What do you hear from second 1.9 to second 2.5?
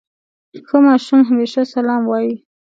وايي.